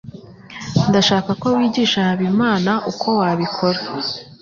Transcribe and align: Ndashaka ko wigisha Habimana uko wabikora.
Ndashaka 0.89 1.31
ko 1.41 1.47
wigisha 1.57 1.99
Habimana 2.07 2.71
uko 2.91 3.07
wabikora. 3.19 3.79